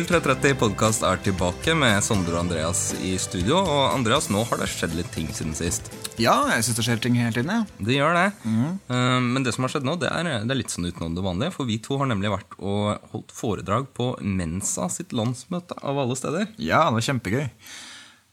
[0.00, 3.58] 0330 podkast er tilbake med Sondre og Andreas i studio.
[3.60, 5.90] Og Andreas, nå har det skjedd litt ting siden sist.
[6.20, 7.52] Ja, jeg syns det skjer ting hele tiden.
[7.52, 7.66] Ja.
[7.84, 8.24] Det gjør det.
[8.48, 11.24] Eh, Men det som har skjedd nå, det er, det er litt sånn utenom det
[11.26, 11.52] vanlige.
[11.58, 16.16] For vi to har nemlig vært og holdt foredrag på Mensa sitt landsmøte, av alle
[16.16, 16.48] steder.
[16.56, 17.46] ja, det var kjempegøy.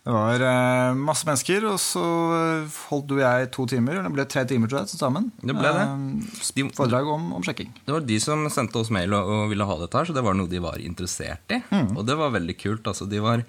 [0.07, 3.97] Det var eh, masse mennesker, og så eh, holdt du og jeg to timer.
[4.05, 5.25] Det ble tre timer tror jeg, til sammen.
[5.41, 5.83] Det ble det.
[5.83, 7.73] Eh, foredrag om, om sjekking.
[7.83, 10.23] det var de som sendte oss mail og, og ville ha dette her, så det
[10.23, 11.59] var noe de var interessert i.
[11.91, 12.87] Og det var veldig kult.
[12.87, 13.43] altså De var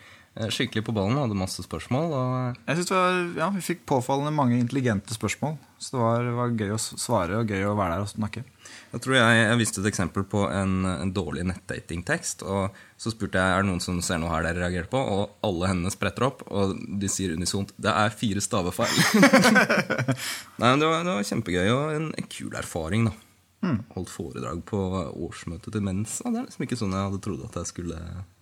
[0.55, 2.13] skikkelig på ballen, hadde masse spørsmål.
[2.15, 2.61] og...
[2.69, 5.57] Jeg synes var, ja, Vi fikk påfallende mange intelligente spørsmål.
[5.79, 8.43] Så det var, var gøy å svare og gøy å være der og snakke.
[8.93, 12.43] Jeg tror jeg, jeg viste et eksempel på en, en dårlig nettdatingtekst.
[12.47, 15.39] Og så spurte jeg er det noen som ser noe her dere reagerte på, og
[15.47, 16.43] alle hendene spretter opp.
[16.51, 18.99] Og de sier unisont det er fire stavefeil.
[20.61, 23.11] Nei, men det var, det var kjempegøy og en, en kul erfaring.
[23.11, 23.28] da
[23.63, 24.79] Holdt foredrag på
[25.29, 26.31] årsmøtet til Mensa.
[26.31, 27.97] Det er liksom ikke sånn jeg hadde trodd at jeg skulle,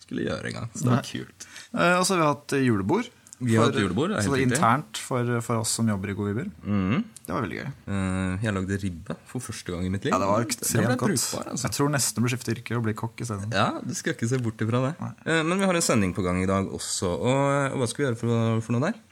[0.05, 0.69] skulle gjøre engang.
[0.77, 1.47] Så det var kult.
[1.73, 3.09] Eh, og så har vi hatt eh, julebord.
[3.37, 6.09] Vi har hatt julebord, det er så det var internt for, for oss som jobber
[6.09, 6.47] i God Viber.
[6.65, 7.03] Mm.
[7.27, 7.67] Det var veldig gøy.
[7.93, 10.15] Eh, jeg lagde ribbe for første gang i mitt liv.
[10.15, 11.11] Ja, det var ekstremt godt.
[11.13, 11.67] brukbar, altså.
[11.69, 13.53] Jeg tror nesten bør skifte yrke og bli kokk isteden.
[13.53, 14.95] Ja, du skal ikke se bort ifra det.
[15.27, 17.13] Eh, Men vi har en sending på gang i dag også.
[17.13, 17.45] Og
[17.75, 19.03] og hva skal vi gjøre for, for noe der?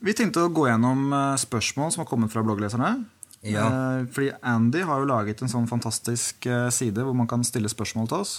[0.00, 2.94] Vi tenkte å gå gjennom eh, spørsmål som har kommet fra bloggleserne.
[3.42, 3.66] Ja.
[4.00, 7.68] Eh, Fordi Andy har jo laget en sånn fantastisk eh, side hvor man kan stille
[7.70, 8.32] spørsmål til oss.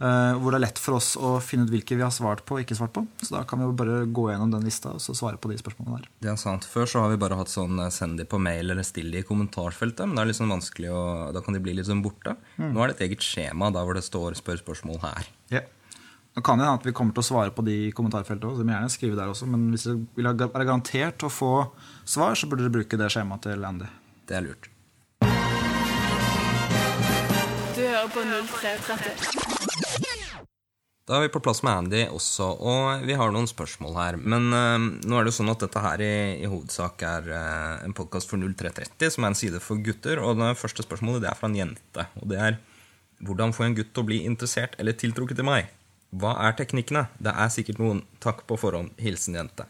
[0.00, 2.56] eh, Hvor det er lett for oss å finne ut hvilke vi har svart på
[2.58, 3.06] og ikke svart på.
[3.22, 5.56] Så da kan vi jo bare gå gjennom den lista og så svare på de
[5.60, 6.08] spørsmålene der.
[6.20, 6.64] Det er sant.
[6.68, 9.26] Før så har vi bare hatt sånn send de på mail eller still de i
[9.26, 10.04] kommentarfeltet.
[10.06, 12.36] Men det er litt sånn vanskelig å, da kan de bli litt sånn borte.
[12.60, 15.28] Nå er det et eget skjema der hvor det står 'spør spørsmål her'.
[16.40, 18.62] Kan det hende at vi kommer til å svare på de i kommentarfeltet òg.
[18.64, 19.46] gjerne skrive der også.
[19.50, 20.32] Men hvis dere vil ha-
[20.64, 21.70] garantert å få
[22.06, 23.84] svar, så burde dere bruke det skjemaet til Andy.
[24.30, 24.68] Det er lurt.
[27.74, 30.46] Du hører på 0330.
[31.10, 34.14] Da er vi på plass med Andy også, og vi har noen spørsmål her.
[34.22, 37.82] Men uh, nå er det jo sånn at dette her i, i hovedsak er uh,
[37.82, 40.22] en podkast for 0330, som er en side for gutter.
[40.22, 42.06] Og det første spørsmålet det er fra en jente.
[42.22, 42.60] Og det er
[43.26, 45.74] hvordan få en gutt til å bli interessert eller tiltrukket til meg?
[46.14, 47.08] Hva er teknikkene?
[47.18, 48.06] Det er sikkert noen.
[48.22, 48.94] Takk på forhånd.
[49.02, 49.66] Hilsen jente.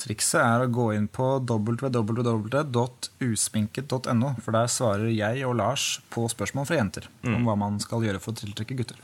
[0.00, 6.66] Trikset er å gå inn på www.usminket.no, for der svarer jeg og Lars på spørsmål
[6.68, 8.98] fra jenter om hva man skal gjøre for å tiltrekke gutter.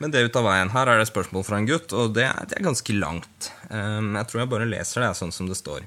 [0.00, 0.72] Men det ut av veien.
[0.72, 3.38] Her er det spørsmål fra en gutt, og det er, det er ganske langt.
[3.68, 5.80] Um, jeg tror jeg bare leser det sånn som det står.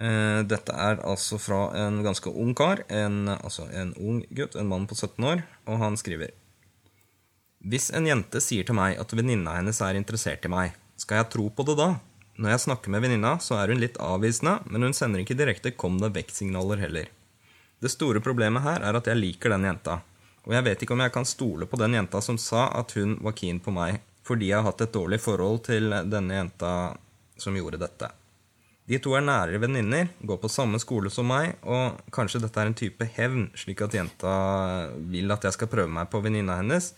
[0.00, 4.70] Eh, dette er altså fra en ganske ung kar, en, altså en ung gutt, en
[4.70, 6.32] mann på 17 år, og han skriver
[7.60, 11.30] Hvis en jente sier til meg at venninna hennes er interessert i meg, skal jeg
[11.34, 11.90] tro på det da?
[12.40, 15.74] Når jeg snakker med venninna, så er hun litt avvisende, men hun sender ikke direkte
[15.76, 17.10] 'kom deg vekk'-signaler heller.
[17.80, 20.00] Det store problemet her er at jeg liker den jenta.
[20.46, 23.18] Og jeg vet ikke om jeg kan stole på den jenta som sa at hun
[23.22, 26.96] var keen på meg, fordi jeg har hatt et dårlig forhold til denne jenta
[27.36, 28.10] som gjorde dette.
[28.88, 32.70] De to er nære venninner, går på samme skole som meg, og kanskje dette er
[32.70, 34.32] en type hevn, slik at jenta
[34.96, 36.90] vil at jeg skal prøve meg på venninna hennes,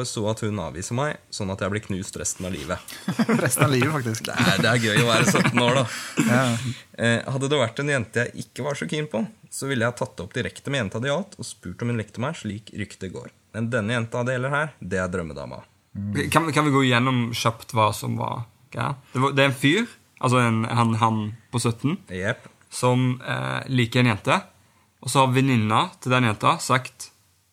[0.00, 2.94] for så at hun avviser meg, sånn at jeg blir knust resten av livet.
[3.44, 4.24] Resten av livet, faktisk.
[4.26, 5.84] Det er, det er gøy å være 17 år, da.
[6.26, 6.42] Ja.
[7.00, 9.22] Eh, hadde det vært en jente jeg ikke var så keen på,
[9.52, 12.00] så ville jeg tatt det opp direkte med jenta det gjaldt, og spurt om hun
[12.00, 13.30] likte meg, slik ryktet går.
[13.56, 15.62] Men denne jenta det gjelder her, det er drømmedama.
[16.30, 18.44] Kan, vi- kan vi gå gjennom kjapt hva som var
[18.74, 18.94] greia?
[19.12, 19.90] Det, var, det er en fyr,
[20.20, 22.46] altså en, han, han på 17, yep.
[22.70, 24.38] som eh, liker en jente.
[25.00, 27.06] Og så har venninna til den jenta sagt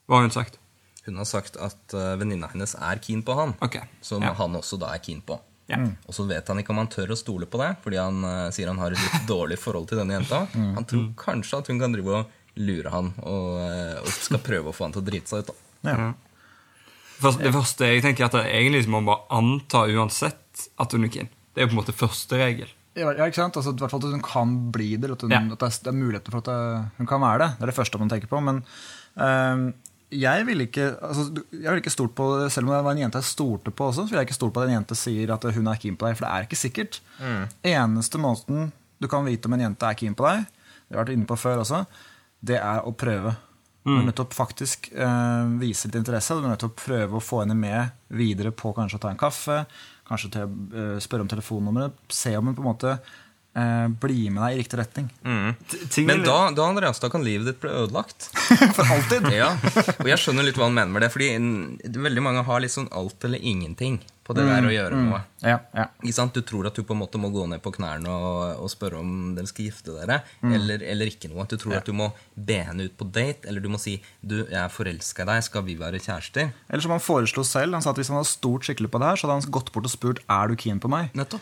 [0.08, 0.58] Hva har hun sagt?
[1.07, 3.88] Hun har sagt at uh, venninna hennes er keen på han, okay.
[4.03, 4.34] som ja.
[4.38, 5.40] han også da er keen på.
[5.68, 5.81] Ja.
[6.07, 8.47] Og så vet han ikke om han tør å stole på det, fordi han uh,
[8.56, 10.46] sier han har et litt dårlig forhold til denne jenta.
[10.53, 14.72] Han tror kanskje at hun kan drive og lure han og, uh, og skal prøve
[14.72, 15.52] å få han til å drite seg ut.
[15.52, 15.91] da.
[15.91, 16.08] Ja.
[17.17, 20.93] Først, det første jeg tenker er at det egentlig må man bare anta uansett at
[20.93, 21.32] hun er keen.
[21.53, 22.70] Det er jo på en måte første regel.
[22.97, 23.58] Ja, ja, ikke sant?
[23.59, 25.41] Altså, I hvert fall at hun kan bli det, eller at, hun, Ja.
[25.41, 27.49] at det, er, det er muligheter for at det, hun kan være det.
[27.58, 28.41] Det er det første man tenker på.
[28.41, 28.64] Men
[29.22, 29.67] ehm,
[30.14, 33.20] jeg ville ikke altså, jeg ville ikke stolt på Selv om det var en jente
[33.20, 35.48] jeg stolte på også, så ville jeg ikke stolt på at en jente sier at
[35.58, 37.02] hun er keen på deg, for det er ikke sikkert.
[37.68, 41.02] Eneste måten du kan vite om en jente er keen på deg, det har jeg
[41.04, 41.84] vært inne på før også,
[42.40, 43.36] det er å prøve.
[43.88, 46.36] Du er nødt til å faktisk eh, vise litt interesse.
[46.36, 49.12] Du er nødt til å prøve å få henne med videre på kanskje å ta
[49.14, 49.62] en kaffe,
[50.09, 51.96] kanskje til eh, spørre om telefonnummeret.
[52.12, 52.98] Se om hun på en måte
[53.58, 55.08] eh, bli med deg i riktig retning.
[55.26, 55.56] Mm.
[56.09, 58.30] Men da, da, Andreas, da kan livet ditt bli ødelagt.
[58.78, 59.32] For alltid!
[59.36, 59.54] Ja,
[59.98, 61.12] og jeg skjønner litt hva han mener med det.
[61.14, 61.32] Fordi
[62.08, 65.22] veldig mange har litt sånn alt eller ingenting på det der å gjøre noe.
[65.46, 65.85] Ja, ja.
[66.34, 69.00] Du tror at du på en måte må gå ned på knærne og, og spørre
[69.00, 71.46] om dere skal gifte dere, eller, eller ikke noe.
[71.47, 74.41] Du tror at du må be henne ut på date, eller du må si du,
[74.44, 76.52] 'jeg er forelska i deg, skal vi være kjærester'?
[76.70, 77.78] Eller som han foreslo selv.
[77.78, 79.72] Han sa at Hvis han hadde stort skikkelig på det her, så hadde han gått
[79.72, 81.09] bort og spurt er du keen på meg.
[81.18, 81.41] Nettopp.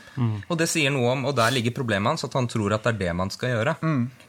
[0.50, 2.96] Og det sier noe om, og der ligger problemet hans, at han tror at det
[2.96, 3.76] er det man skal gjøre.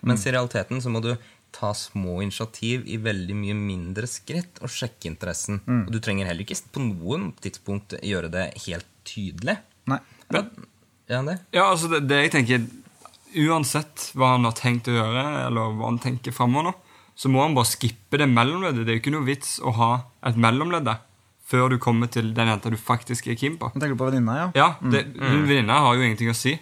[0.02, 1.12] Mens i realiteten så må du
[1.56, 5.62] ta små initiativ i veldig mye mindre skritt og sjekke interessen.
[5.64, 9.56] Og du trenger heller ikke på noen tidspunkt gjøre det helt tydelig.
[9.88, 10.00] Nei.
[10.34, 10.42] Ja,
[11.08, 11.38] ja, det.
[11.54, 12.66] Ja, altså det, det jeg tenker
[13.36, 16.72] Uansett hva han har tenkt å gjøre, eller hva han tenker fremover nå,
[17.16, 18.86] så må han bare skippe det mellomleddet.
[18.86, 19.90] Det er jo ikke noe vits å ha
[20.24, 21.02] et mellomledd der
[21.46, 23.68] før du kommer til den jenta du faktisk er keen på.
[23.70, 24.46] Nå tenker du på venninna, ja?
[24.56, 26.56] Ja, det, Hun venninna har jo ingenting å si.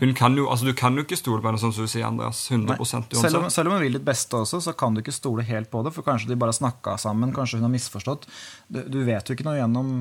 [0.00, 2.44] Hun kan jo, altså Du kan jo ikke stole på henne, som du sier, Andreas.
[2.50, 3.16] 100 uansett.
[3.20, 5.70] Selv om, selv om hun vil ditt beste også, så kan du ikke stole helt
[5.72, 5.94] på det.
[5.96, 8.28] For kanskje de bare snakka sammen, kanskje hun har misforstått.
[8.68, 9.92] Du, du vet jo ikke noe gjennom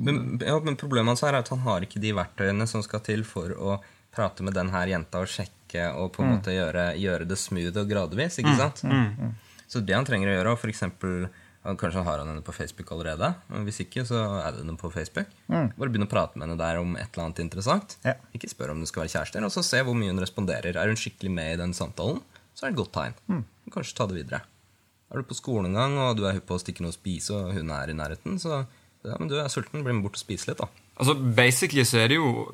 [0.00, 3.24] Men, ja, men problemet hans er at han har ikke de verktøyene som skal til
[3.28, 3.80] for å
[4.14, 7.76] prate med den her jenta og sjekke og på en måte gjøre, gjøre det smooth
[7.78, 8.40] og gradvis.
[8.40, 8.82] ikke sant?
[9.70, 10.72] Så det han trenger å gjøre, og for
[11.60, 13.34] Kanskje har han henne på Facebook allerede.
[13.52, 15.28] Men hvis ikke, så er det henne på Facebook.
[15.50, 17.98] Bare begynne å prate med henne der om et eller annet interessant.
[18.06, 18.14] Ja.
[18.36, 20.78] Ikke spør om du skal være kjærester, og så se hvor mye hun responderer.
[20.80, 22.22] Er hun skikkelig med i den samtalen,
[22.56, 23.44] så er det et godt tegn.
[23.70, 24.40] Kanskje ta det videre.
[25.10, 27.34] Er du på skolen en gang, og du er på å stikke noe å spise,
[27.36, 28.62] og hun er i nærheten, så
[29.04, 30.68] ja, men du er sulten, bli med bort og spise litt, da.
[31.00, 32.50] Altså, Basically så er det jo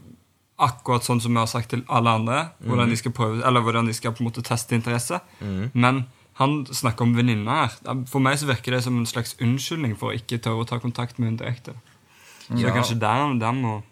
[0.63, 3.91] akkurat sånn som vi har sagt til alle andre, hvordan de skal prøve, eller hvordan
[3.91, 5.19] de skal på en måte teste interesse.
[5.77, 6.07] Men
[6.37, 8.05] han snakker om venninna her.
[8.11, 10.79] For meg så virker det som en slags unnskyldning for å ikke tørre å ta
[10.83, 11.75] kontakt med henne direkte.
[12.49, 12.71] Så Ja.
[12.77, 13.83] kanskje der, der må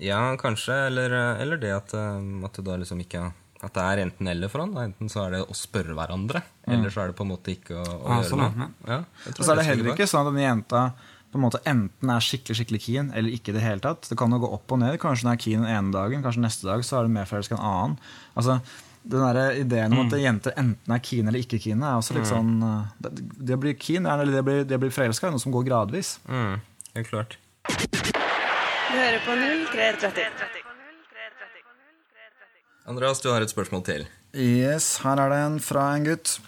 [0.00, 3.32] Ja, kanskje, eller, eller det at, eh, at det da liksom ikke
[3.62, 4.70] At det er enten-eller for han.
[4.72, 7.76] Enten så er det å spørre hverandre, eller så er det på en måte ikke
[7.76, 8.68] å, å Ah, gjøre sånn, noe.
[8.88, 8.94] ja.
[8.96, 10.92] Ja, Og så er det heller ikke sånn at denne jenta
[11.30, 14.08] på en måte enten er skikkelig skikkelig keen eller ikke det hele tatt.
[14.08, 14.96] Det kan jo gå opp og ned.
[14.98, 17.52] Kanskje hun er keen den ene dagen, kanskje neste dag så er hun mer forelska
[17.58, 17.98] en annen.
[18.34, 18.62] Altså,
[19.02, 22.28] den der ideen om at jenter enten er keen eller ikke keen, er også litt
[22.28, 23.12] sånn uh, Det,
[23.48, 25.64] det å bli keen eller det å bli, det bli forelska er noe som går
[25.70, 26.18] gradvis.
[26.28, 26.60] Mm,
[26.92, 27.38] er klart.
[27.64, 29.36] Du hører på
[29.72, 30.66] 0330.
[32.90, 34.06] Andreas, du har et spørsmål til.
[34.34, 36.38] Yes, her er det en fra en gutt.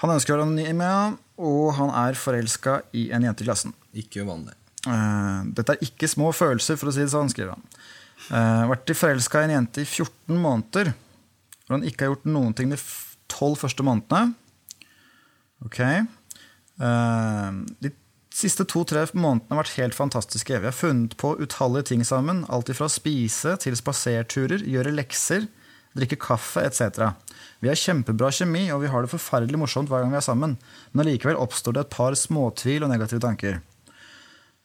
[0.00, 3.74] Han ønsker å være anonym, og han er forelska i en jente i klassen.
[3.96, 4.56] Ikke uvanlig.
[4.88, 7.66] Eh, dette er ikke små følelser, for å si det sånn, skriver han.
[8.30, 10.92] Uh, vært forelska i en jente i 14 måneder,
[11.70, 12.78] hvor han ikke har gjort noen ting de
[13.30, 14.34] tolv første månedene.
[15.62, 15.78] Ok.
[16.82, 17.50] Eh,
[17.86, 17.92] de
[18.34, 20.58] siste to-tre månedene har vært helt fantastiske.
[20.58, 22.42] Vi har funnet på utallige ting sammen.
[22.50, 25.46] Alt fra spise til spaserturer, gjøre lekser,
[25.94, 27.12] drikke kaffe etc.
[27.62, 30.58] Vi har kjempebra kjemi, og vi har det forferdelig morsomt hver gang vi er sammen.
[30.90, 33.60] Men allikevel oppstår det et par småtvil og negative tanker.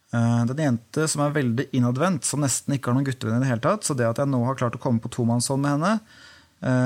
[0.09, 3.45] Eh, Det er en jente som er veldig innadvendt, som nesten ikke har noen guttevenner.
[3.45, 5.61] i det hele tatt, Så det at jeg nå har klart å komme på tomannshånd
[5.61, 5.99] med henne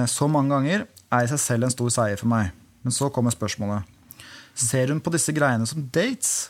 [0.10, 2.52] så mange ganger, er i seg selv en stor seier for meg.
[2.84, 3.88] Men så kommer spørsmålet.
[4.60, 6.50] Ser hun på disse greiene som dates,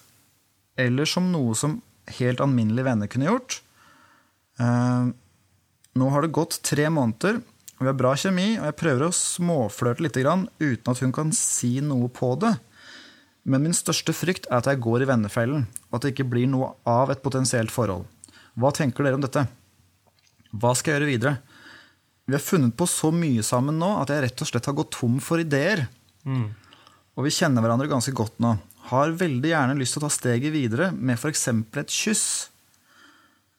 [0.80, 1.80] eller som noe som
[2.20, 3.60] helt alminnelige venner kunne gjort?
[4.60, 5.10] Eh,
[6.00, 7.42] Nå har det gått tre måneder,
[7.80, 11.80] vi har bra kjemi, og jeg prøver å småflørte litt uten at hun kan si
[11.80, 12.58] noe på det.
[13.48, 16.50] Men min største frykt er at jeg går i vennefellen, og at det ikke blir
[16.52, 18.04] noe av et potensielt forhold.
[18.60, 19.46] Hva tenker dere om dette?
[20.52, 21.34] Hva skal jeg gjøre videre?
[22.30, 24.94] Vi har funnet på så mye sammen nå at jeg rett og slett har gått
[24.94, 25.88] tom for ideer.
[27.18, 28.54] Og vi kjenner hverandre ganske godt nå.
[28.92, 31.48] Har veldig gjerne lyst til å ta steget videre med f.eks.
[31.50, 32.28] et kyss.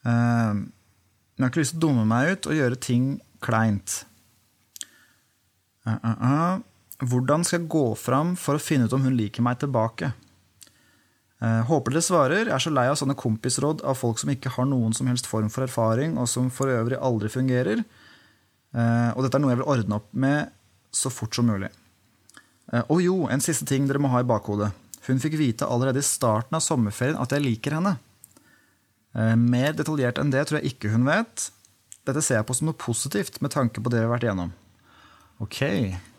[0.06, 3.04] Eh, Men jeg har ikke lyst til å dumme meg ut og gjøre ting
[3.42, 4.04] kleint.
[5.88, 6.56] Uh, uh.
[7.00, 10.12] Hvordan skal jeg gå fram for å finne ut om hun liker meg tilbake?
[11.40, 12.42] Eh, håper dere svarer.
[12.44, 15.28] Jeg er så lei av sånne kompisråd av folk som ikke har noen som helst
[15.30, 17.80] form for erfaring, og som for øvrig aldri fungerer.
[18.70, 20.52] Eh, og dette er noe jeg vil ordne opp med
[20.94, 21.70] så fort som mulig.
[22.72, 24.70] Eh, og jo, en siste ting dere må ha i bakhodet.
[25.06, 27.96] Hun fikk vite allerede i starten av sommerferien at jeg liker henne.
[29.16, 31.48] Eh, mer detaljert enn det tror jeg ikke hun vet.
[32.06, 34.54] Dette ser jeg på som noe positivt med tanke på det vi har vært igjennom.
[35.40, 35.60] Ok,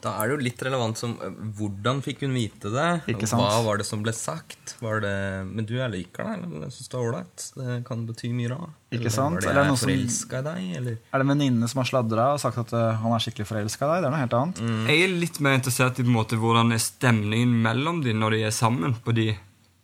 [0.02, 1.30] Da er det jo litt relevant som eh,
[1.60, 2.86] hvordan fikk hun vite det?
[3.14, 3.44] Ikke sant?
[3.44, 4.76] Hva var det som ble sagt?
[4.82, 5.12] Var det
[5.52, 7.46] Men du, jeg liker deg, eller jeg syns det er ålreit.
[7.60, 8.74] Det kan bety mye rart.
[8.92, 9.38] Ikke sant?
[9.38, 11.80] Var det Eller jeg er som- forelska i deg, eller Er det en venninne som
[11.84, 14.02] har sladra og sagt at eh, han er skikkelig forelska i deg?
[14.02, 14.64] Det er noe helt annet.
[14.90, 18.32] Jeg er litt mer interessert i på en måte hvordan er stemningen mellom de når
[18.38, 19.28] de er sammen på de,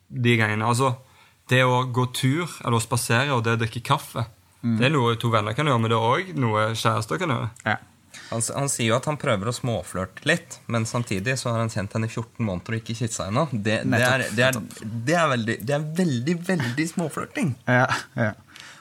[0.09, 0.65] de gangene.
[0.65, 0.95] Altså,
[1.47, 4.25] det å gå tur eller å spasere og det å drikke kaffe,
[4.67, 7.51] det er noe to venner kan gjøre, men det er òg noe kjærester kan gjøre.
[7.63, 7.77] Ja.
[8.29, 11.71] Han, han sier jo at han prøver å småflørte litt, men samtidig så har han
[11.71, 13.47] kjent henne i 14 måneder og ikke kyssa ennå.
[13.51, 17.55] Det, det, er, det, er, det, er veldig, det er veldig, veldig småflørting.
[17.77, 18.33] Ja, ja.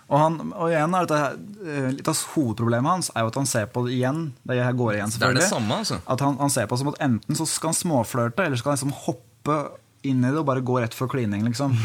[0.07, 3.49] Og, han, og igjen er dette, eh, Litt av hovedproblemet hans er jo at han
[3.51, 4.21] ser på det igjen.
[4.47, 5.99] Det her går igjen selvfølgelig Det er det samme, altså.
[6.15, 8.63] At han, han ser på det som at enten så skal han småflørte, eller så
[8.63, 9.59] skal han liksom hoppe
[10.07, 11.43] inn i det og bare gå rett for klining.
[11.49, 11.75] liksom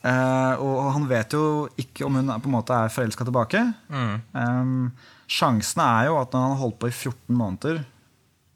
[0.00, 3.60] Eh, og han vet jo ikke om hun på en måte er forelska tilbake.
[3.92, 4.70] Eh,
[5.30, 7.82] sjansene er jo at når han har holdt på i 14 måneder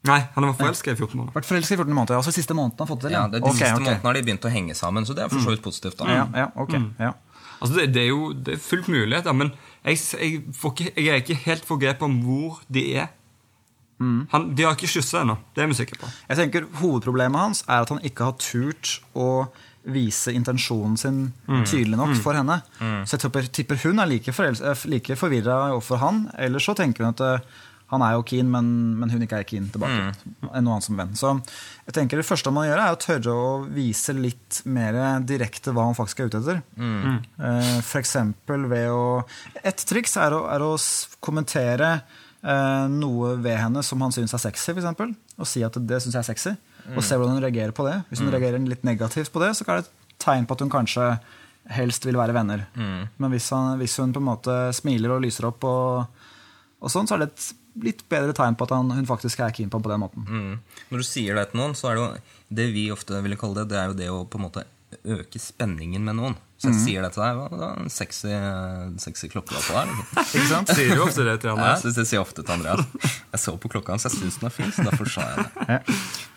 [0.04, 1.32] Nei, han var forelska i 14 måneder.
[1.32, 3.14] Vært forelska i 14 måneder, altså siste måneden han har fått det til.
[3.16, 3.84] Ja, det, de okay, siste okay.
[3.86, 5.96] månedene har de begynt å henge sammen, så det er for så vidt positivt.
[5.96, 6.08] da.
[6.12, 7.14] Ja, ja, ok, ja.
[7.54, 11.08] Altså, det, det er jo det er fullt mulighet, men jeg, jeg, får ikke, jeg
[11.14, 13.08] er ikke helt få grep om hvor de er.
[14.34, 15.38] Han, de har ikke kyssa ennå.
[15.56, 16.10] Det er vi sikre på.
[16.28, 19.46] Jeg tenker Hovedproblemet hans er at han ikke har turt å
[19.84, 21.20] vise intensjonen sin
[21.66, 22.60] tydelig nok for henne.
[23.04, 26.26] Så jeg tipper, tipper hun er like, eh, like forvirra overfor han.
[26.40, 27.54] Eller så tenker hun at eh,
[27.92, 28.66] han er jo keen, men,
[28.98, 30.14] men hun ikke er keen tilbake.
[30.48, 31.12] enn noe annet som venn.
[31.18, 31.34] Så
[31.84, 34.98] jeg tenker det første man må gjøre, er å tørre å vise litt mer
[35.28, 36.62] direkte hva han faktisk er ute etter.
[36.80, 37.20] Mm.
[37.84, 39.04] For eksempel ved å
[39.62, 40.74] Et triks er å, er å
[41.24, 41.90] kommentere
[42.44, 46.00] eh, noe ved henne som han syns er sexy, for eksempel, og si at det
[46.02, 46.54] syns jeg er sexy.
[46.92, 47.96] Og se hvordan hun reagerer på det.
[48.10, 50.72] Hvis hun reagerer litt negativt på det, så er det et tegn på at hun
[50.72, 51.08] kanskje
[51.72, 52.66] helst vil være venner.
[52.76, 56.26] Men hvis, han, hvis hun på en måte smiler og lyser opp, og,
[56.84, 57.46] og sånn, så er det et
[57.88, 60.28] litt bedre tegn på at han, hun faktisk er keen på ham på den måten.
[60.28, 60.82] Mm.
[60.92, 62.10] Når du sier det til noen, så er det jo
[62.60, 64.66] det vi ofte ville kalle det, det er jo det å på en måte
[65.16, 66.36] øke spenningen med noen.
[66.60, 68.30] Så jeg sier det til deg, hva, det er en sexy,
[69.02, 69.90] sexy klokke på deg.
[69.90, 70.22] liksom.
[70.38, 70.72] Ikke sant?
[70.72, 71.82] Sier du ofte det til Andreas?
[71.84, 72.84] det, det sier jeg ofte til Andreas.
[73.34, 75.80] Jeg så på klokka hans, jeg syns den er fin, så derfor sa jeg det.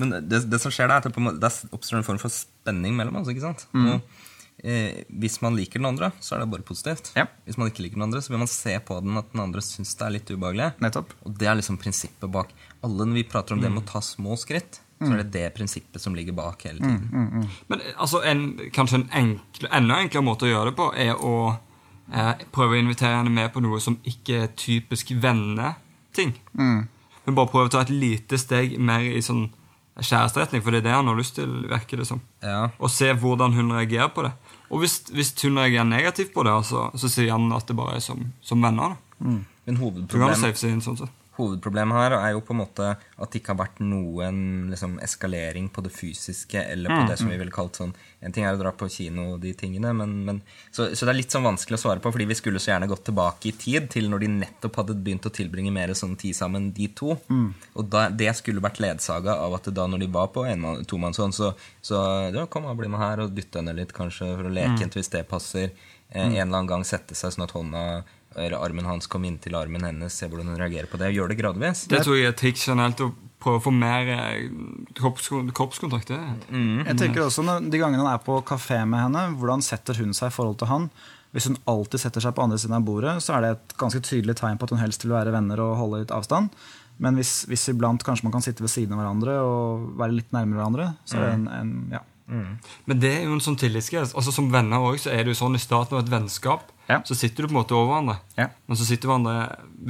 [0.01, 3.31] Men det, det som skjer det er det, oppstår en form for spenning mellom oss.
[3.31, 3.67] ikke sant?
[3.77, 4.01] Og,
[4.63, 7.11] eh, hvis man liker den andre, så er det bare positivt.
[7.17, 7.27] Ja.
[7.45, 9.63] Hvis man ikke liker den andre, så vil man se på den at den andre
[9.65, 10.71] syns det er litt ubehagelig.
[10.83, 11.13] Nettopp.
[11.27, 12.51] Og det er liksom prinsippet bak.
[12.85, 15.53] Alle når vi prater om det med å ta små skritt, så er det det
[15.53, 17.45] prinsippet som ligger bak hele tiden.
[17.69, 21.35] Men altså, en, kanskje en enkle, enda enklere måte å gjøre det på er å
[21.53, 26.33] eh, prøve å invitere henne med på noe som ikke er typisk venneting.
[26.57, 29.49] Hun bare prøver å ta et lite steg mer i sånn
[29.97, 32.21] kjæresteretning, for det er det han har lyst til, virker det som.
[32.45, 32.67] Ja.
[32.77, 34.33] Og se hvordan hun reagerer på det.
[34.69, 37.97] Og hvis, hvis hun reagerer negativt på det, så, så sier han at det bare
[37.99, 38.95] er som, som venner.
[38.95, 39.37] Da.
[39.67, 40.37] Men Så hovedproblemet
[40.83, 41.13] sånn sett.
[41.37, 45.69] Hovedproblemet her er jo på en måte at det ikke har vært noen liksom, eskalering
[45.73, 47.93] på det fysiske eller på det som vi ville kalt sånn
[48.25, 50.39] En ting er å dra på kino og de tingene, men, men
[50.73, 52.89] så, så det er litt sånn vanskelig å svare på, fordi vi skulle så gjerne
[52.89, 56.33] gått tilbake i tid til når de nettopp hadde begynt å tilbringe mer sånn tid
[56.35, 57.13] sammen, de to.
[57.77, 61.37] Og da, det skulle vært ledsaga av at da når de var på en tomannshånd,
[61.37, 61.51] så,
[61.85, 62.01] så
[62.33, 65.13] ja, kom og bli med her og dytte henne litt, kanskje, for å leke hvis
[65.13, 65.69] det passer.
[66.09, 67.81] Eh, En eller annen gang sette seg sånn at hånda
[68.37, 71.11] eller armen hans kom inntil armen hennes, se hvordan hun reagerer på det.
[71.15, 71.85] Gjør det gradvis.
[71.91, 74.47] Det tror jeg er et triks generelt å prøve å få mer eh,
[74.97, 76.13] kroppskontakt.
[76.49, 76.87] Mm.
[76.87, 80.15] Jeg tenker også når, De gangene han er på kafé med henne, hvordan setter hun
[80.17, 80.89] seg i forhold til han?
[81.35, 84.01] Hvis hun alltid setter seg på andre siden av bordet, så er det et ganske
[84.01, 86.53] tydelig tegn på at hun helst vil være venner og holde litt avstand.
[87.03, 90.31] Men hvis, hvis iblant kanskje man kan sitte ved siden av hverandre og være litt
[90.33, 92.01] nærmere hverandre, så er det en, en ja.
[92.27, 94.07] Men det er jo en sånn tillitsgreie.
[94.07, 96.71] Altså, som venner også, så er det jo sånn i starten av et vennskap.
[96.87, 97.01] Ja.
[97.07, 98.17] Så sitter du på en måte over hverandre.
[98.39, 98.49] Ja.
[98.67, 99.35] Men så sitter hverandre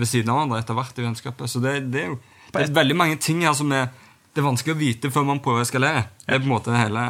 [0.02, 1.50] ved siden av hverandre etter hvert i vennskapet.
[1.50, 2.20] Så det, det er jo
[2.54, 3.90] det er veldig mange ting her som er,
[4.34, 6.08] det er vanskelig å vite før man prøver å eskalere.
[6.24, 7.04] Det er på en måte det hele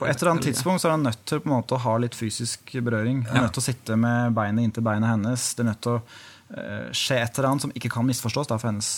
[0.00, 1.96] På et eller annet tidspunkt så er han nødt til på en måte å ha
[2.02, 3.24] litt fysisk berøring.
[3.28, 5.44] Han er nødt til å sitte med beinet inntil beinet hennes.
[5.54, 8.58] Det er nødt til å eh, skje et eller annet som ikke kan misforstås da,
[8.60, 8.90] for hennes.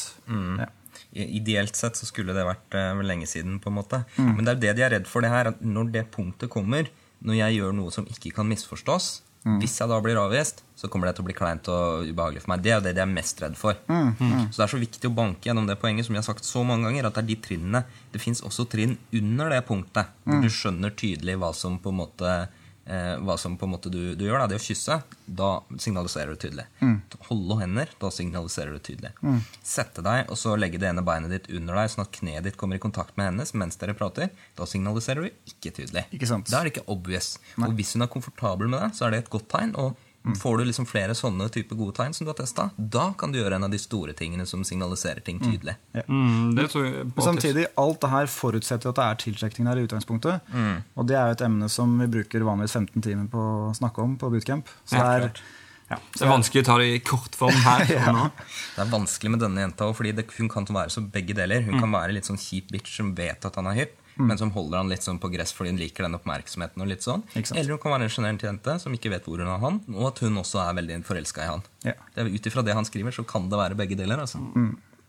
[0.63, 0.71] Ja.
[1.13, 4.05] Ideelt sett så skulle det vært uh, lenge siden, på en måte.
[4.17, 5.53] Men det er det de er redd for, det her.
[5.53, 6.89] At når det punktet kommer,
[7.23, 11.09] når jeg gjør noe som ikke kan misforstås, hvis jeg da blir avvist, så kommer
[11.09, 12.61] det til å bli kleint og ubehagelig for meg.
[12.63, 13.75] Det er det de er mest redd for.
[14.55, 16.63] Så det er så viktig å banke gjennom det poenget, som jeg har sagt så
[16.67, 17.83] mange ganger, at det er de trinnene.
[18.15, 21.99] Det fins også trinn under det punktet, hvor du skjønner tydelig hva som på en
[22.05, 22.37] måte
[22.87, 26.35] eh, hva som på en måte du, du gjør, da, det å kysse, da signaliserer
[26.35, 26.67] du tydelig.
[27.29, 29.13] Holde hender, da signaliserer du tydelig.
[29.63, 32.57] Sette deg og så legge det ene beinet ditt under deg, sånn at kneet ditt
[32.61, 34.31] kommer i kontakt med hennes mens dere prater.
[34.59, 36.07] Da signaliserer du ikke tydelig.
[36.13, 36.51] Ikke sant.
[36.51, 37.37] Da er det ikke obvious.
[37.59, 39.77] Og hvis hun er komfortabel med det, så er det et godt tegn.
[39.77, 39.95] og
[40.39, 43.41] Får du liksom flere sånne type gode tegn som du har testa, da kan du
[43.41, 45.75] gjøre en av de store tingene som signaliserer ting tydelig.
[46.07, 49.67] mm, Det tror jeg er Men samtidig, alt det her forutsetter at det er tiltrekning
[49.67, 50.53] der i utgangspunktet.
[50.97, 54.05] Og det er jo et emne som vi bruker vanligvis 15 timer på å snakke
[54.05, 54.71] om på bootcamp.
[54.87, 55.43] Så det er,
[55.91, 57.85] ja, Det er vanskelig å ta det i kortform her.
[57.99, 58.31] ja.
[58.77, 61.67] Det er vanskelig med denne jenta òg, fordi det, hun kan være så begge deler.
[61.67, 64.51] Hun kan være litt sånn kjip bitch som vet at han er hypp, men som
[64.55, 66.83] holder han litt sånn på gress fordi hun liker den oppmerksomheten.
[66.83, 67.23] og litt sånn.
[67.35, 70.09] Eller hun kan være en sjenert jente som ikke vet hvor hun har han, og
[70.13, 71.63] at hun også er veldig forelska i han.
[71.85, 71.95] Ja.
[72.15, 74.21] Det Ut ifra det han skriver, så kan det være begge deler.
[74.21, 74.39] altså.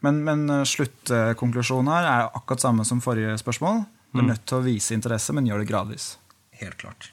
[0.04, 3.86] Men, men eh, sluttkonklusjonen her er akkurat samme som forrige spørsmål.
[4.14, 6.18] Du er nødt til å vise interesse, men gjør det gradvis.
[6.60, 7.10] Helt klart.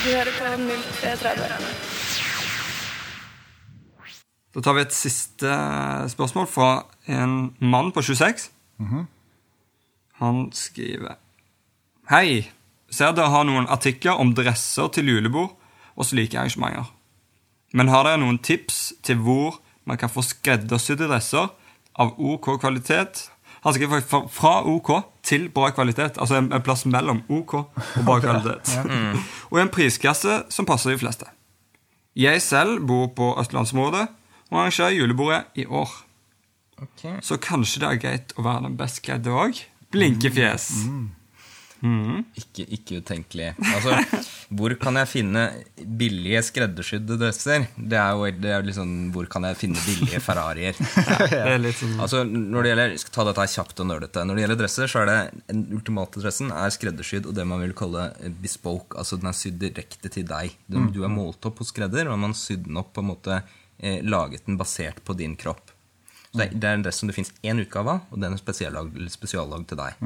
[0.00, 0.44] Du hører på
[1.04, 1.50] 0330.
[4.54, 5.56] Da tar vi et siste
[6.14, 6.68] spørsmål fra
[7.12, 8.46] en mann på 26.
[10.20, 11.16] Han skriver
[12.10, 12.50] Hei.
[12.90, 15.52] Ser dere har noen artikler om dresser til julebord
[15.94, 16.88] og slike arrangementer.
[17.72, 21.52] Men har dere noen tips til hvor man kan få skreddersydde dresser
[21.94, 23.28] av OK kvalitet?
[23.62, 24.90] Han skriver fra, OK
[25.22, 26.18] til bra kvalitet.
[26.18, 28.74] Altså en, en plass mellom OK og bra kvalitet.
[29.52, 31.30] Og en prisklasse som passer de fleste.
[32.18, 34.06] Jeg selv bor på østlandsområdet
[34.50, 35.90] og arrangerer julebordet i år.
[37.22, 39.60] Så kanskje det er greit å være den best kledde òg?
[39.90, 40.70] Blinkefjes.
[42.36, 43.54] Ikke, ikke utenkelig.
[43.56, 43.94] Altså,
[44.52, 45.44] hvor kan jeg finne
[45.96, 47.64] billige skreddersydde dresser?
[47.78, 50.76] Det er jo det er liksom, Hvor kan jeg finne billige Ferrarier?
[50.76, 54.26] Det er sånn Altså, når det gjelder, jeg skal ta dette kjapt og nerdete.
[54.28, 55.18] Når det gjelder dresser, så er det
[55.48, 58.10] den ultimate dressen er skreddersydd og det man vil kalle
[58.44, 58.98] bespoke.
[59.00, 60.52] Altså den er sydd direkte til deg.
[60.68, 63.12] Du, du er målt opp hos skredder, og man har sydd den opp på en
[63.14, 63.40] måte
[63.80, 65.72] eh, laget den basert på din kropp.
[66.30, 69.00] Så det, er, en dress som det fins én utgave av, og den er spesiallagd
[69.10, 70.04] spesiallag til deg.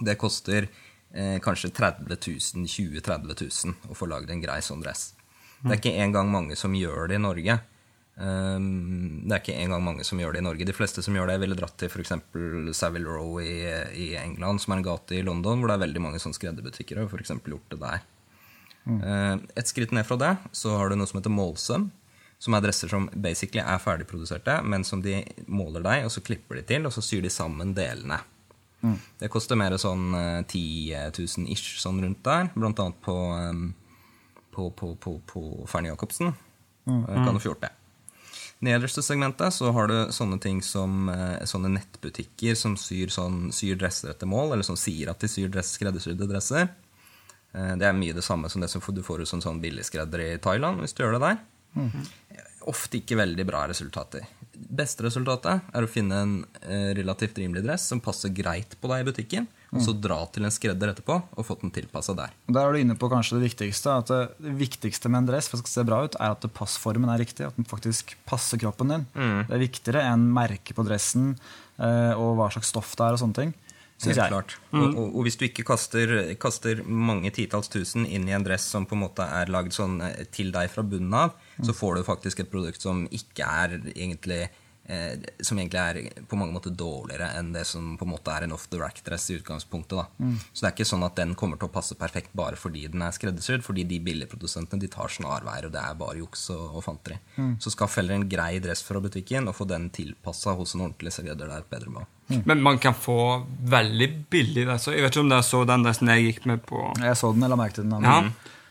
[0.00, 4.80] Det koster eh, kanskje 30 000, 20 30 000 å få lagd en grei sånn
[4.84, 5.10] dress.
[5.62, 7.58] Det er ikke engang mange som gjør det i Norge.
[8.12, 10.66] Um, det er ikke engang mange som gjør det i Norge.
[10.68, 12.12] De fleste som gjør det, ville dratt til f.eks.
[12.76, 13.62] Savile Row i,
[13.94, 17.00] i England, som er en gate i London, hvor det er veldig mange sånne skredderbutikker.
[17.04, 18.04] Og for gjort det der.
[18.82, 21.90] Uh, et skritt ned fra det så har du noe som heter målsøm.
[22.42, 26.58] Som er dresser som basically er ferdigproduserte, men som de måler deg, og så klipper
[26.58, 28.18] de til, og så syr de sammen delene.
[29.20, 33.14] Det koster mer sånn eh, 10 000 ish sånn rundt der, blant annet på,
[34.50, 36.34] på, på, på, på Fernie Jacobsen.
[36.90, 37.06] Mm.
[37.06, 37.70] Kan du få gjort det.
[38.62, 43.78] Nederste segmentet så har du sånne ting som eh, sånne nettbutikker som syr, sånn, syr
[43.78, 46.68] dresser etter mål, eller som sier at de syr dress, skreddersydde dresser.
[47.54, 50.26] Eh, det er mye det samme som det som du får hos en sånn billigskredder
[50.26, 51.40] i Thailand, hvis du gjør det der.
[52.68, 54.26] Ofte ikke veldig bra resultater.
[54.52, 59.02] Beste resultatet er å finne en eh, relativt rimelig dress som passer greit på deg
[59.02, 62.34] i butikken, og så dra til en skredder etterpå og få den tilpassa der.
[62.46, 63.96] Der er du inne på kanskje det viktigste.
[64.04, 66.46] At det, viktigste med en dress for at det skal se bra ut, er at
[66.54, 67.48] passformen er riktig.
[67.48, 69.08] At den faktisk passer kroppen din.
[69.16, 73.16] Det er viktigere enn merket på dressen eh, og hva slags stoff det er.
[73.16, 73.54] og sånne ting.
[74.02, 74.32] Synes Helt jeg.
[74.34, 74.56] klart.
[74.74, 78.66] Og, og, og hvis du ikke kaster, kaster mange titalls tusen inn i en dress
[78.74, 81.96] som på en måte er lagd sånn eh, til deg fra bunnen av, så får
[82.00, 84.42] du faktisk et produkt som ikke er egentlig
[84.88, 88.46] eh, Som egentlig er på mange måter dårligere enn det som på en måte er
[88.46, 89.98] en off the rack-dress i utgangspunktet.
[90.00, 90.30] da.
[90.52, 93.02] Så det er ikke sånn at den kommer til å passe perfekt bare fordi den
[93.06, 96.82] er skreddersydd, fordi de billigprodusentene de tar snarveier, og det er bare juks og, og
[96.88, 97.18] fanteri.
[97.62, 101.12] Så skaff heller en grei dress fra butikken og få den tilpassa hos en ordentlig
[101.14, 101.46] skredder.
[101.46, 102.08] Det er et bedre mål.
[102.48, 104.96] Men man kan få veldig billig dresser.
[104.96, 107.44] Jeg vet ikke om dere så den dressen jeg gikk med på Jeg så den,
[107.46, 108.02] eller merket den.
[108.02, 108.22] Ja,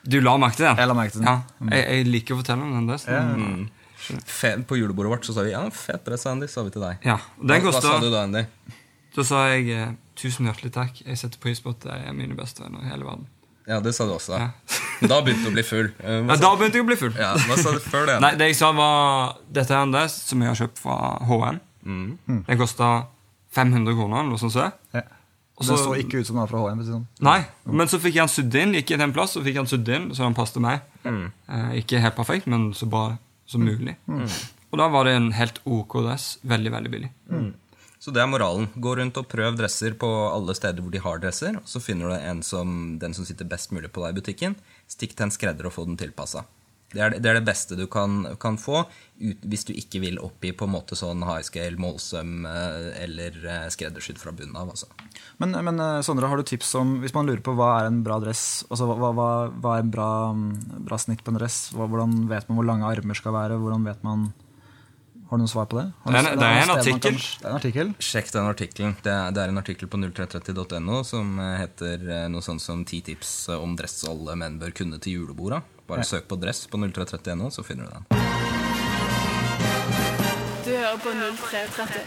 [0.04, 0.80] Du la merke til den?
[0.82, 1.30] Jeg la merke til den.
[1.30, 3.68] Ja, jeg, jeg liker å fortelle om den dressen.
[4.02, 4.64] Mm.
[4.66, 7.04] på julebordet vårt så sa vi ja, fet dress, Andy, sa vi til deg.
[7.06, 8.46] Ja, den hva, hva sa du da, Andy?
[9.16, 11.04] Da sa jeg eh, tusen hjertelig takk.
[11.06, 13.28] Jeg setter pris på at dere er mine beste venner i hele verden.
[13.70, 14.40] Ja, det sa du også.
[14.40, 14.50] Ja.
[15.06, 15.92] Da begynte du å bli full.
[16.02, 17.14] Ja, da begynte jeg å bli full.
[17.18, 18.18] ja, hva sa du før det?
[18.24, 20.98] Nei, det jeg sa var Dette er en dress som jeg har kjøpt fra
[21.30, 21.62] HM.
[21.86, 22.92] Den kosta
[23.54, 24.56] 500 kroner, eller noe sånt.
[24.56, 24.72] så.
[24.96, 25.06] Ja.
[25.62, 26.80] Og det så- ikke ut som den var fra HM.
[26.80, 27.06] det Sånn.
[27.22, 28.74] Nei, men så fikk jeg den sydd inn.
[28.74, 30.82] Gikk i til en plass så fikk jeg den sydd inn så den passet meg.
[31.06, 33.96] Eh, ikke helt perfekt, men så bra som mulig.
[34.72, 36.38] Og da var det en helt OK dress.
[36.46, 37.12] Veldig, veldig billig.
[38.02, 38.68] Så det er moralen.
[38.82, 41.56] Gå rundt og prøv dresser på alle steder hvor de har dresser.
[41.58, 44.56] Og så finner du en som, den som sitter best mulig på deg i butikken.
[44.90, 46.46] Stikk til en skredder og få den tilpassa.
[46.92, 48.84] Det er det, det er det beste du kan, kan få
[49.22, 53.38] ut, hvis du ikke vil oppgi på en måte sånn high scale, målsøm eh, eller
[53.46, 54.74] eh, skreddersydd fra bunnen av.
[54.74, 54.90] Altså.
[55.42, 58.02] Men, men eh, Sondre, har du tips om Hvis man lurer på hva er en
[58.06, 60.12] bra dress, altså hva, hva, hva er en bra,
[60.90, 63.60] bra snitt på en dress, hvordan vet man hvor lange armer skal være?
[63.62, 64.32] Hvordan vet man
[65.32, 65.86] Har du noe svar på det?
[66.04, 67.02] Det er det er en artikkel.
[67.02, 67.94] kan- Det er en artikkel.
[68.04, 68.96] Sjekk den artikkelen.
[69.02, 72.84] Det, er- det er en artikkel på 0330.no som eh, heter eh, noe sånt som
[72.84, 75.62] ti tips eh, om dress alle menn bør kunne til juleborda.
[75.88, 78.04] Bare søk på dress på 0330.no, så finner du den.
[80.66, 82.04] Du hører på 0330.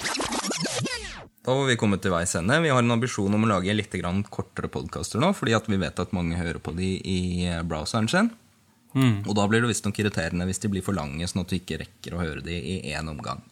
[1.44, 2.60] Da var vi kommet til veis ende.
[2.64, 5.76] Vi har en ambisjon om å lage litt grann kortere podkaster nå, fordi at vi
[5.80, 8.30] vet at mange hører på de i browseren sin.
[8.94, 11.80] Og da blir det visstnok irriterende hvis de blir for lange, sånn at du ikke
[11.82, 13.42] rekker å høre de i én omgang.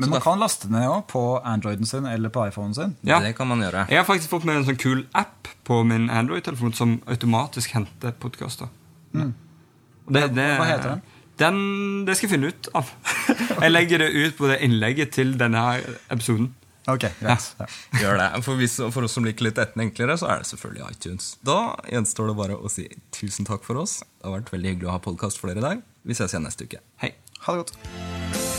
[0.00, 2.96] Men man kan laste ned også på Androiden sin eller på iPhonen sin.
[3.06, 3.20] Ja.
[3.20, 3.84] Det kan man gjøre.
[3.92, 8.14] Jeg har faktisk fått med en sånn kul app på min Android-telefon som automatisk henter
[8.16, 8.70] podkaster.
[9.12, 11.02] Det, det, Hva heter den?
[11.40, 11.60] Den,
[12.06, 12.88] Det skal jeg finne ut av.
[13.64, 15.62] Jeg legger det ut på det innlegget til denne
[16.12, 16.50] episoden.
[16.96, 17.48] Ok, greit.
[17.60, 17.68] Ja.
[18.02, 18.28] Gjør det.
[18.46, 21.32] For, hvis, for oss som liker litt etten enklere, så er det selvfølgelig iTunes.
[21.46, 21.58] Da
[21.90, 24.00] gjenstår det bare å si tusen takk for oss.
[24.20, 25.84] Det har vært veldig hyggelig å ha podkast for dere i dag.
[26.06, 26.82] Vi ses igjen neste uke.
[27.04, 27.14] Hei.
[27.46, 28.49] Ha det godt.